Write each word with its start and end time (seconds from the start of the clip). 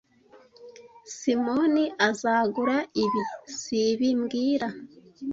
Simoni 1.15 1.83
azagura 2.07 2.77
ibi, 3.03 3.21
sibi 3.57 4.09
mbwira 4.19 4.67